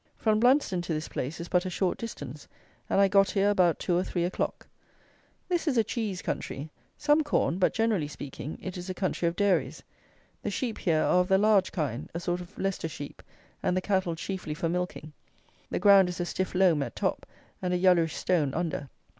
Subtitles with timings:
[0.17, 2.47] From Blunsdon to this place is but a short distance,
[2.89, 4.65] and I got here about two or three o'clock.
[5.47, 9.35] This is a cheese country; some corn, but, generally speaking, it is a country of
[9.35, 9.83] dairies.
[10.41, 13.21] The sheep here are of the large kind; a sort of Leicester sheep,
[13.61, 15.13] and the cattle chiefly for milking.
[15.69, 17.27] The ground is a stiff loam at top,
[17.61, 18.89] and a yellowish stone under.